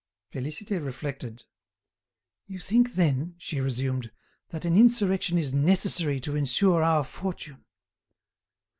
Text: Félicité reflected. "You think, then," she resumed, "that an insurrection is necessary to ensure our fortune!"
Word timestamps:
Félicité 0.33 0.83
reflected. 0.83 1.43
"You 2.47 2.57
think, 2.57 2.93
then," 2.93 3.35
she 3.37 3.61
resumed, 3.61 4.09
"that 4.49 4.65
an 4.65 4.75
insurrection 4.75 5.37
is 5.37 5.53
necessary 5.53 6.19
to 6.21 6.35
ensure 6.35 6.81
our 6.83 7.03
fortune!" 7.03 7.63